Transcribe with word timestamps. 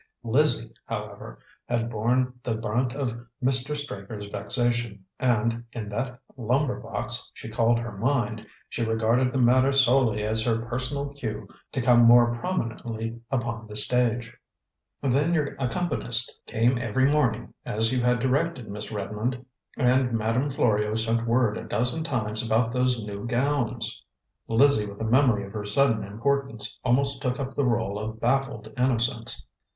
Lizzie, 0.23 0.73
however, 0.87 1.37
had 1.69 1.91
borne 1.91 2.33
the 2.41 2.55
brunt 2.55 2.95
of 2.95 3.23
Mr. 3.39 3.77
Straker's 3.77 4.25
vexation, 4.31 5.05
and, 5.19 5.63
in 5.73 5.89
that 5.89 6.19
lumber 6.35 6.79
box 6.79 7.29
she 7.35 7.47
called 7.47 7.77
her 7.77 7.91
mind, 7.95 8.47
she 8.67 8.83
regarded 8.83 9.31
the 9.31 9.37
matter 9.37 9.71
solely 9.71 10.23
as 10.23 10.43
her 10.43 10.57
personal 10.65 11.09
cue 11.13 11.47
to 11.71 11.81
come 11.81 11.99
more 12.01 12.33
prominently 12.33 13.21
upon 13.29 13.67
the 13.67 13.75
stage. 13.75 14.35
"Then 15.03 15.35
your 15.35 15.55
accompanist 15.59 16.33
came 16.47 16.79
every 16.79 17.05
morning, 17.05 17.53
as 17.63 17.93
you 17.93 18.01
had 18.01 18.19
directed, 18.19 18.67
Miss 18.71 18.91
Redmond; 18.91 19.45
and 19.77 20.13
Madame 20.13 20.49
Florio 20.49 20.95
sent 20.95 21.27
word 21.27 21.59
a 21.59 21.63
dozen 21.65 22.03
times 22.03 22.43
about 22.43 22.73
those 22.73 22.97
new 22.99 23.27
gowns." 23.27 24.01
Lizzie, 24.47 24.87
with 24.87 24.97
the 24.97 25.05
memory 25.05 25.45
of 25.45 25.51
her 25.53 25.63
sudden 25.63 26.03
importance, 26.03 26.79
almost 26.83 27.21
took 27.21 27.39
up 27.39 27.53
the 27.53 27.65
role 27.65 27.99
of 27.99 28.19
baffled 28.19 28.67
innocence. 28.75 29.45